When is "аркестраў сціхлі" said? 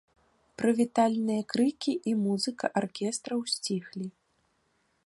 2.83-4.07